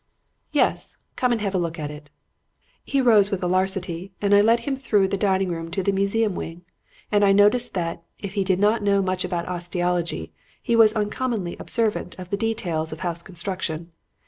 "'Yes. 0.51 0.97
Come 1.15 1.31
and 1.31 1.41
have 1.41 1.53
a 1.53 1.59
look 1.59 1.77
at 1.77 1.91
it.' 1.91 2.09
"He 2.83 2.99
rose 3.01 3.29
with 3.29 3.43
alacrity 3.43 4.11
and 4.19 4.33
I 4.33 4.41
led 4.41 4.61
him 4.61 4.75
through 4.75 5.07
the 5.07 5.15
dining 5.15 5.49
room 5.49 5.69
to 5.69 5.83
the 5.83 5.91
museum 5.91 6.33
wing, 6.33 6.65
and 7.11 7.23
I 7.23 7.31
noticed 7.31 7.75
that, 7.75 8.01
if 8.17 8.33
he 8.33 8.43
did 8.43 8.57
not 8.57 8.81
know 8.81 9.03
much 9.03 9.23
about 9.23 9.47
osteology, 9.47 10.33
he 10.59 10.75
was 10.75 10.93
uncommonly 10.93 11.55
observant 11.59 12.15
of 12.17 12.31
the 12.31 12.35
details 12.37 12.91
of 12.91 13.01
house 13.01 13.21
construction. 13.21 13.91